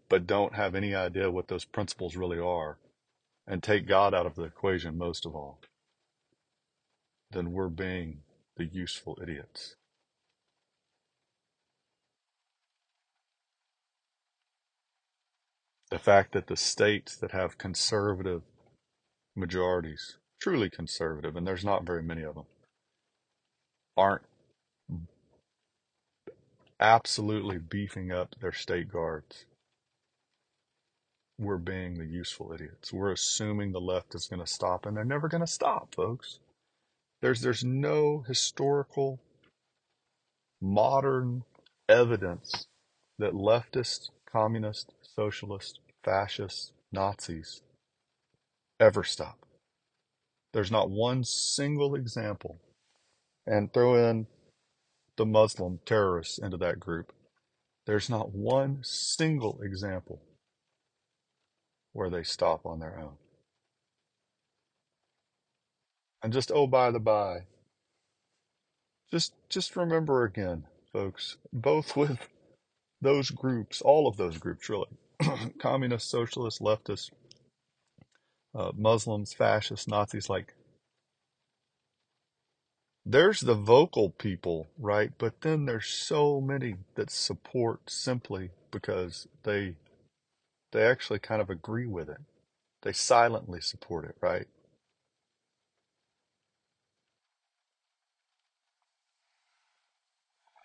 but 0.10 0.28
don't 0.28 0.56
have 0.56 0.76
any 0.76 0.96
idea 0.96 1.32
what 1.32 1.48
those 1.48 1.66
principles 1.66 2.16
really 2.16 2.40
are 2.40 2.78
and 3.48 3.64
take 3.64 3.88
God 3.88 4.14
out 4.14 4.26
of 4.26 4.36
the 4.36 4.44
equation 4.44 4.98
most 4.98 5.26
of 5.26 5.36
all, 5.36 5.60
then 7.32 7.52
we're 7.52 7.70
being 7.70 8.22
the 8.58 8.66
useful 8.66 9.18
idiots. 9.22 9.76
The 15.90 16.00
fact 16.00 16.34
that 16.34 16.48
the 16.48 16.58
states 16.58 17.16
that 17.16 17.32
have 17.32 17.58
conservative 17.58 18.42
majorities, 19.36 20.18
truly 20.42 20.70
conservative, 20.70 21.36
and 21.36 21.48
there's 21.48 21.64
not 21.64 21.86
very 21.86 22.04
many 22.04 22.24
of 22.24 22.36
them, 22.36 22.46
aren't 23.96 24.24
absolutely 26.80 27.58
beefing 27.58 28.12
up 28.12 28.36
their 28.40 28.52
state 28.52 28.92
guards. 28.92 29.46
We're 31.40 31.58
being 31.58 31.96
the 31.96 32.06
useful 32.06 32.52
idiots. 32.52 32.92
We're 32.92 33.12
assuming 33.12 33.72
the 33.72 33.80
left 33.80 34.16
is 34.16 34.28
going 34.28 34.40
to 34.40 34.52
stop, 34.52 34.86
and 34.86 34.98
they're 34.98 35.06
never 35.06 35.28
going 35.28 35.42
to 35.42 35.48
stop, 35.48 35.94
folks. 35.94 36.40
There's 37.22 37.42
there's 37.42 37.64
no 37.64 38.24
historical 38.28 39.20
modern 40.62 41.44
evidence 41.88 42.68
that 43.20 43.34
leftist 43.34 44.10
communists, 44.32 44.92
socialists, 45.18 45.80
fascists, 46.04 46.72
Nazis 46.92 47.62
ever 48.80 49.04
stop. 49.04 49.46
There's 50.54 50.72
not 50.72 50.90
one 50.90 51.24
single 51.24 51.96
example. 51.96 52.60
And 53.46 53.72
throw 53.74 53.96
in 54.10 54.28
the 55.16 55.26
Muslim 55.26 55.80
terrorists 55.86 56.38
into 56.38 56.58
that 56.58 56.80
group. 56.80 57.14
There's 57.86 58.10
not 58.10 58.34
one 58.34 58.80
single 58.84 59.60
example 59.62 60.22
where 61.94 62.10
they 62.10 62.24
stop 62.24 62.66
on 62.66 62.80
their 62.80 63.00
own. 63.00 63.14
And 66.22 66.34
just 66.34 66.52
oh 66.54 66.68
by 66.68 66.92
the 66.92 67.00
by, 67.00 67.46
just 69.10 69.34
just 69.50 69.78
remember 69.78 70.26
again, 70.26 70.66
folks, 70.92 71.38
both 71.54 71.96
with 71.96 72.20
those 73.02 73.30
groups, 73.30 73.82
all 73.82 74.08
of 74.08 74.18
those 74.18 74.38
groups 74.38 74.70
really, 74.70 74.90
communists, 75.60 76.10
socialists, 76.12 76.62
leftists, 76.62 77.12
uh, 78.56 78.72
Muslims, 78.78 79.34
fascists, 79.34 79.88
Nazis, 79.88 80.30
like 80.30 80.56
there's 83.06 83.42
the 83.42 83.56
vocal 83.56 84.12
people, 84.12 84.68
right? 84.80 85.12
But 85.18 85.42
then 85.42 85.66
there's 85.66 85.88
so 85.88 86.42
many 86.42 86.76
that 86.96 87.12
support 87.12 87.90
simply 87.90 88.52
because 88.72 89.28
they 89.44 89.76
they 90.74 90.84
actually 90.84 91.20
kind 91.20 91.42
of 91.42 91.50
agree 91.50 91.88
with 91.88 92.10
it. 92.10 92.20
They 92.84 92.94
silently 92.94 93.62
support 93.62 94.06
it, 94.06 94.16
right? 94.22 94.48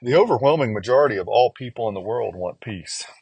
The 0.03 0.15
overwhelming 0.17 0.75
majority 0.75 1.17
of 1.19 1.29
all 1.29 1.53
people 1.53 1.89
in 1.89 1.95
the 1.95 2.01
world 2.01 2.37
want 2.37 2.61
peace. 2.61 3.05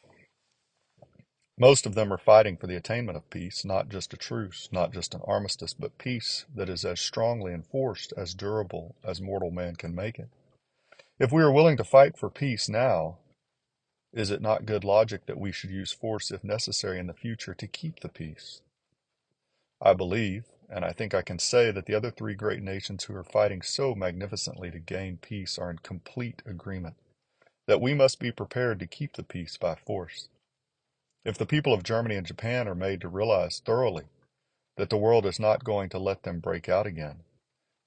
Most 1.57 1.85
of 1.85 1.95
them 1.95 2.11
are 2.11 2.17
fighting 2.17 2.57
for 2.57 2.67
the 2.67 2.75
attainment 2.75 3.17
of 3.17 3.29
peace, 3.29 3.63
not 3.65 3.89
just 3.89 4.13
a 4.13 4.17
truce, 4.17 4.69
not 4.71 4.93
just 4.93 5.13
an 5.13 5.21
armistice, 5.25 5.73
but 5.73 5.97
peace 5.97 6.45
that 6.55 6.69
is 6.69 6.85
as 6.85 6.99
strongly 6.99 7.53
enforced, 7.53 8.13
as 8.17 8.33
durable 8.33 8.95
as 9.03 9.21
mortal 9.21 9.51
man 9.51 9.75
can 9.75 9.93
make 9.93 10.17
it. 10.17 10.29
If 11.19 11.31
we 11.31 11.43
are 11.43 11.51
willing 11.51 11.77
to 11.77 11.83
fight 11.83 12.17
for 12.17 12.29
peace 12.29 12.67
now, 12.67 13.19
is 14.13 14.31
it 14.31 14.41
not 14.41 14.65
good 14.65 14.83
logic 14.83 15.27
that 15.27 15.39
we 15.39 15.51
should 15.51 15.69
use 15.69 15.91
force 15.91 16.31
if 16.31 16.43
necessary 16.43 16.99
in 16.99 17.07
the 17.07 17.13
future 17.13 17.53
to 17.53 17.67
keep 17.67 17.99
the 17.99 18.09
peace? 18.09 18.61
I 19.81 19.93
believe, 19.93 20.45
and 20.69 20.83
I 20.83 20.93
think 20.93 21.13
I 21.13 21.21
can 21.21 21.39
say 21.39 21.71
that 21.71 21.85
the 21.85 21.95
other 21.95 22.11
three 22.11 22.33
great 22.33 22.63
nations 22.63 23.03
who 23.03 23.15
are 23.15 23.23
fighting 23.23 23.61
so 23.61 23.93
magnificently 23.95 24.71
to 24.71 24.79
gain 24.79 25.17
peace 25.17 25.59
are 25.59 25.69
in 25.69 25.77
complete 25.79 26.41
agreement 26.45 26.95
that 27.67 27.81
we 27.81 27.93
must 27.93 28.19
be 28.19 28.31
prepared 28.31 28.79
to 28.79 28.87
keep 28.87 29.13
the 29.15 29.23
peace 29.23 29.57
by 29.57 29.75
force. 29.75 30.27
If 31.23 31.37
the 31.37 31.45
people 31.45 31.73
of 31.73 31.83
Germany 31.83 32.15
and 32.15 32.25
Japan 32.25 32.67
are 32.67 32.75
made 32.75 33.01
to 33.01 33.07
realize 33.07 33.59
thoroughly 33.59 34.05
that 34.77 34.89
the 34.89 34.97
world 34.97 35.25
is 35.25 35.39
not 35.39 35.63
going 35.63 35.89
to 35.89 35.99
let 35.99 36.23
them 36.23 36.39
break 36.39 36.67
out 36.67 36.87
again, 36.87 37.23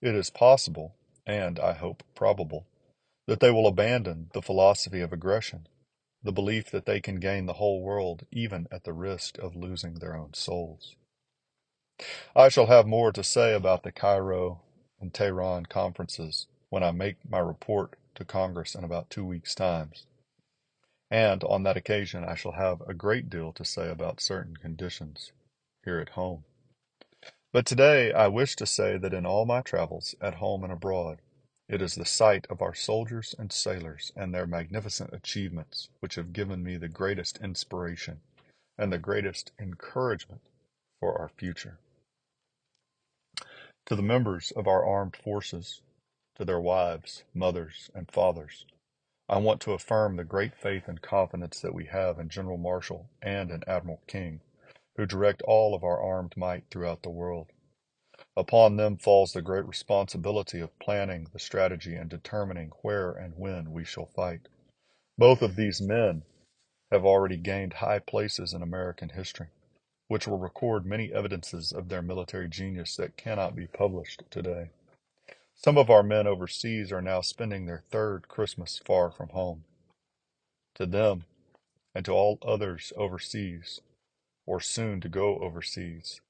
it 0.00 0.14
is 0.14 0.30
possible, 0.30 0.94
and 1.26 1.58
I 1.58 1.72
hope 1.72 2.04
probable, 2.14 2.66
that 3.26 3.40
they 3.40 3.50
will 3.50 3.66
abandon 3.66 4.30
the 4.32 4.42
philosophy 4.42 5.00
of 5.00 5.12
aggression, 5.12 5.66
the 6.22 6.32
belief 6.32 6.70
that 6.70 6.86
they 6.86 7.00
can 7.00 7.16
gain 7.16 7.46
the 7.46 7.54
whole 7.54 7.82
world 7.82 8.24
even 8.30 8.68
at 8.70 8.84
the 8.84 8.92
risk 8.92 9.38
of 9.38 9.56
losing 9.56 9.94
their 9.94 10.16
own 10.16 10.34
souls. 10.34 10.94
I 12.36 12.48
shall 12.48 12.66
have 12.66 12.86
more 12.86 13.12
to 13.12 13.24
say 13.24 13.54
about 13.54 13.82
the 13.82 13.92
Cairo 13.92 14.60
and 15.00 15.12
Tehran 15.12 15.66
conferences 15.66 16.46
when 16.68 16.82
I 16.82 16.92
make 16.92 17.16
my 17.28 17.38
report 17.38 17.96
to 18.14 18.24
Congress 18.24 18.74
in 18.74 18.84
about 18.84 19.10
two 19.10 19.24
weeks' 19.24 19.54
time 19.54 19.92
and 21.14 21.44
on 21.44 21.62
that 21.62 21.76
occasion 21.76 22.24
I 22.24 22.34
shall 22.34 22.50
have 22.50 22.80
a 22.88 22.92
great 22.92 23.30
deal 23.30 23.52
to 23.52 23.64
say 23.64 23.88
about 23.88 24.20
certain 24.20 24.56
conditions 24.56 25.30
here 25.84 26.00
at 26.00 26.08
home. 26.08 26.42
But 27.52 27.66
today 27.66 28.12
I 28.12 28.26
wish 28.26 28.56
to 28.56 28.66
say 28.66 28.98
that 28.98 29.14
in 29.14 29.24
all 29.24 29.46
my 29.46 29.60
travels, 29.60 30.16
at 30.20 30.34
home 30.34 30.64
and 30.64 30.72
abroad, 30.72 31.20
it 31.68 31.80
is 31.80 31.94
the 31.94 32.04
sight 32.04 32.48
of 32.50 32.60
our 32.60 32.74
soldiers 32.74 33.32
and 33.38 33.52
sailors 33.52 34.10
and 34.16 34.34
their 34.34 34.44
magnificent 34.44 35.12
achievements 35.12 35.88
which 36.00 36.16
have 36.16 36.32
given 36.32 36.64
me 36.64 36.76
the 36.76 36.88
greatest 36.88 37.38
inspiration 37.40 38.20
and 38.76 38.92
the 38.92 38.98
greatest 38.98 39.52
encouragement 39.56 40.40
for 40.98 41.16
our 41.16 41.28
future. 41.28 41.78
To 43.86 43.94
the 43.94 44.02
members 44.02 44.50
of 44.50 44.66
our 44.66 44.84
armed 44.84 45.14
forces, 45.14 45.80
to 46.34 46.44
their 46.44 46.60
wives, 46.60 47.22
mothers, 47.32 47.88
and 47.94 48.10
fathers, 48.10 48.66
I 49.34 49.38
want 49.38 49.60
to 49.62 49.72
affirm 49.72 50.14
the 50.14 50.22
great 50.22 50.54
faith 50.54 50.86
and 50.86 51.02
confidence 51.02 51.58
that 51.58 51.74
we 51.74 51.86
have 51.86 52.20
in 52.20 52.28
General 52.28 52.56
Marshall 52.56 53.10
and 53.20 53.50
in 53.50 53.64
Admiral 53.66 54.00
King, 54.06 54.42
who 54.96 55.06
direct 55.06 55.42
all 55.42 55.74
of 55.74 55.82
our 55.82 56.00
armed 56.00 56.36
might 56.36 56.70
throughout 56.70 57.02
the 57.02 57.10
world. 57.10 57.48
Upon 58.36 58.76
them 58.76 58.96
falls 58.96 59.32
the 59.32 59.42
great 59.42 59.66
responsibility 59.66 60.60
of 60.60 60.78
planning 60.78 61.26
the 61.32 61.40
strategy 61.40 61.96
and 61.96 62.08
determining 62.08 62.70
where 62.82 63.10
and 63.10 63.34
when 63.36 63.72
we 63.72 63.84
shall 63.84 64.06
fight. 64.06 64.42
Both 65.18 65.42
of 65.42 65.56
these 65.56 65.82
men 65.82 66.22
have 66.92 67.04
already 67.04 67.36
gained 67.36 67.72
high 67.72 67.98
places 67.98 68.52
in 68.52 68.62
American 68.62 69.08
history, 69.08 69.48
which 70.06 70.28
will 70.28 70.38
record 70.38 70.86
many 70.86 71.12
evidences 71.12 71.72
of 71.72 71.88
their 71.88 72.02
military 72.02 72.48
genius 72.48 72.94
that 72.98 73.16
cannot 73.16 73.56
be 73.56 73.66
published 73.66 74.22
today. 74.30 74.70
Some 75.54 75.78
of 75.78 75.88
our 75.88 76.02
men 76.02 76.26
overseas 76.26 76.92
are 76.92 77.00
now 77.00 77.20
spending 77.20 77.64
their 77.64 77.84
third 77.90 78.28
Christmas 78.28 78.78
far 78.78 79.10
from 79.10 79.30
home. 79.30 79.64
To 80.74 80.84
them, 80.84 81.24
and 81.94 82.04
to 82.04 82.12
all 82.12 82.38
others 82.42 82.92
overseas, 82.96 83.80
or 84.46 84.60
soon 84.60 85.00
to 85.00 85.08
go 85.08 85.38
overseas, 85.38 86.20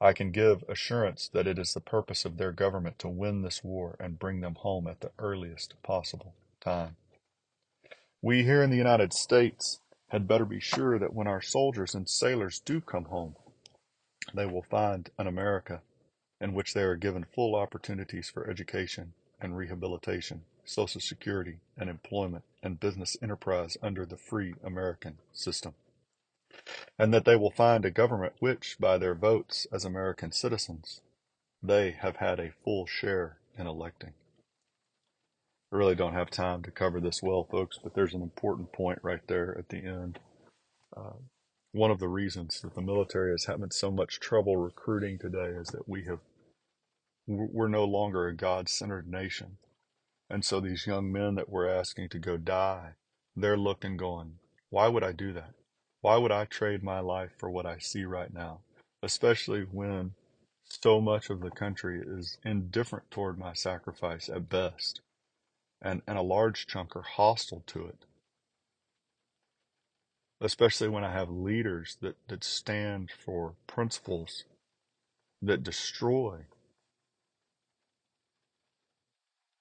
I 0.00 0.12
can 0.12 0.30
give 0.30 0.62
assurance 0.68 1.28
that 1.28 1.46
it 1.46 1.58
is 1.58 1.74
the 1.74 1.80
purpose 1.80 2.24
of 2.24 2.36
their 2.36 2.52
government 2.52 2.98
to 3.00 3.08
win 3.08 3.42
this 3.42 3.64
war 3.64 3.96
and 3.98 4.18
bring 4.18 4.40
them 4.40 4.54
home 4.54 4.86
at 4.86 5.00
the 5.00 5.10
earliest 5.18 5.74
possible 5.82 6.34
time. 6.60 6.96
We 8.22 8.44
here 8.44 8.62
in 8.62 8.70
the 8.70 8.76
United 8.76 9.12
States 9.12 9.80
had 10.08 10.28
better 10.28 10.44
be 10.44 10.60
sure 10.60 10.98
that 10.98 11.14
when 11.14 11.26
our 11.26 11.42
soldiers 11.42 11.94
and 11.94 12.08
sailors 12.08 12.60
do 12.60 12.80
come 12.80 13.06
home, 13.06 13.34
they 14.34 14.46
will 14.46 14.62
find 14.62 15.10
an 15.18 15.26
America 15.26 15.82
in 16.40 16.54
which 16.54 16.74
they 16.74 16.82
are 16.82 16.96
given 16.96 17.24
full 17.24 17.54
opportunities 17.54 18.30
for 18.30 18.48
education 18.48 19.12
and 19.40 19.56
rehabilitation, 19.56 20.42
Social 20.64 21.00
Security 21.00 21.58
and 21.76 21.88
employment 21.88 22.44
and 22.62 22.80
business 22.80 23.16
enterprise 23.22 23.76
under 23.82 24.04
the 24.04 24.16
free 24.16 24.54
American 24.64 25.18
system. 25.32 25.74
And 26.98 27.12
that 27.14 27.24
they 27.24 27.36
will 27.36 27.50
find 27.50 27.84
a 27.84 27.90
government 27.90 28.34
which, 28.40 28.76
by 28.78 28.98
their 28.98 29.14
votes 29.14 29.66
as 29.72 29.84
American 29.84 30.32
citizens, 30.32 31.00
they 31.62 31.92
have 31.92 32.16
had 32.16 32.38
a 32.38 32.52
full 32.64 32.86
share 32.86 33.38
in 33.56 33.66
electing. 33.66 34.12
I 35.72 35.76
really 35.76 35.94
don't 35.94 36.14
have 36.14 36.30
time 36.30 36.62
to 36.62 36.70
cover 36.70 37.00
this 37.00 37.22
well, 37.22 37.44
folks, 37.44 37.78
but 37.82 37.94
there's 37.94 38.14
an 38.14 38.22
important 38.22 38.72
point 38.72 39.00
right 39.02 39.20
there 39.26 39.56
at 39.58 39.68
the 39.68 39.78
end. 39.78 40.18
Uh, 40.96 41.18
one 41.72 41.90
of 41.90 41.98
the 41.98 42.08
reasons 42.08 42.60
that 42.62 42.74
the 42.74 42.80
military 42.80 43.34
is 43.34 43.44
having 43.44 43.70
so 43.70 43.90
much 43.90 44.20
trouble 44.20 44.56
recruiting 44.56 45.18
today 45.18 45.48
is 45.48 45.68
that 45.68 45.88
we 45.88 46.04
have 46.04 46.20
we're 47.28 47.68
no 47.68 47.84
longer 47.84 48.26
a 48.26 48.34
God-centered 48.34 49.06
nation. 49.06 49.58
And 50.30 50.44
so 50.44 50.60
these 50.60 50.86
young 50.86 51.12
men 51.12 51.34
that 51.36 51.48
we're 51.48 51.68
asking 51.68 52.08
to 52.10 52.18
go 52.18 52.36
die, 52.36 52.92
they're 53.36 53.56
looking 53.56 53.96
going, 53.96 54.38
Why 54.70 54.88
would 54.88 55.04
I 55.04 55.12
do 55.12 55.32
that? 55.34 55.52
Why 56.00 56.16
would 56.16 56.32
I 56.32 56.46
trade 56.46 56.82
my 56.82 57.00
life 57.00 57.32
for 57.36 57.50
what 57.50 57.66
I 57.66 57.78
see 57.78 58.04
right 58.04 58.32
now? 58.32 58.60
Especially 59.02 59.62
when 59.62 60.14
so 60.64 61.00
much 61.00 61.30
of 61.30 61.40
the 61.40 61.50
country 61.50 62.02
is 62.04 62.38
indifferent 62.44 63.10
toward 63.10 63.38
my 63.38 63.52
sacrifice 63.52 64.28
at 64.28 64.48
best, 64.48 65.00
and, 65.82 66.02
and 66.06 66.18
a 66.18 66.22
large 66.22 66.66
chunk 66.66 66.96
are 66.96 67.02
hostile 67.02 67.62
to 67.66 67.86
it. 67.86 68.04
Especially 70.40 70.88
when 70.88 71.04
I 71.04 71.12
have 71.12 71.30
leaders 71.30 71.96
that, 72.00 72.16
that 72.28 72.44
stand 72.44 73.10
for 73.10 73.54
principles 73.66 74.44
that 75.42 75.62
destroy 75.62 76.44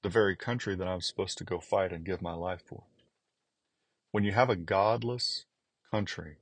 the 0.07 0.13
very 0.13 0.37
country 0.37 0.73
that 0.73 0.87
I'm 0.87 1.01
supposed 1.01 1.37
to 1.37 1.43
go 1.43 1.59
fight 1.59 1.91
and 1.91 2.05
give 2.05 2.21
my 2.21 2.31
life 2.31 2.61
for. 2.65 2.83
When 4.13 4.23
you 4.23 4.31
have 4.31 4.49
a 4.49 4.55
godless 4.55 5.43
country, 5.91 6.37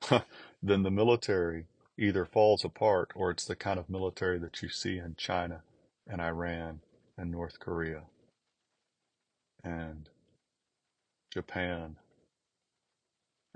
then 0.60 0.82
the 0.82 0.90
military 0.90 1.66
either 1.96 2.24
falls 2.24 2.64
apart 2.64 3.12
or 3.14 3.30
it's 3.30 3.44
the 3.44 3.54
kind 3.54 3.78
of 3.78 3.88
military 3.88 4.40
that 4.40 4.60
you 4.62 4.68
see 4.68 4.98
in 4.98 5.14
China 5.16 5.62
and 6.04 6.20
Iran 6.20 6.80
and 7.16 7.30
North 7.30 7.60
Korea 7.60 8.02
and 9.62 10.08
Japan 11.32 11.94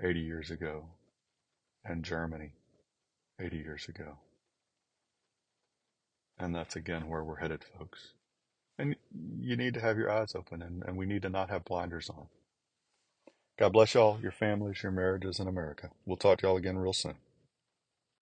80 0.01 0.21
years 0.21 0.49
ago 0.49 0.85
and 1.83 2.01
Germany 2.01 2.53
80 3.41 3.57
years 3.57 3.89
ago. 3.89 4.19
And 6.39 6.55
that's 6.55 6.77
again 6.77 7.09
where 7.09 7.25
we're 7.25 7.41
headed, 7.41 7.65
folks. 7.77 8.13
And 8.79 8.95
you 9.41 9.57
need 9.57 9.75
to 9.75 9.81
have 9.81 9.97
your 9.97 10.11
eyes 10.11 10.35
open 10.35 10.61
and, 10.61 10.83
and 10.83 10.97
we 10.97 11.05
need 11.05 11.23
to 11.23 11.29
not 11.29 11.49
have 11.49 11.65
blinders 11.65 12.09
on. 12.09 12.27
God 13.59 13.73
bless 13.73 13.93
y'all, 13.95 14.19
your 14.21 14.31
families, 14.33 14.83
your 14.83 14.91
marriages 14.91 15.39
in 15.39 15.47
America. 15.47 15.91
We'll 16.05 16.17
talk 16.17 16.39
to 16.39 16.47
y'all 16.47 16.57
again 16.57 16.77
real 16.77 16.93
soon. 16.93 17.15